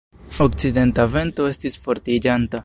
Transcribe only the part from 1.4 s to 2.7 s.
estis fortiĝanta.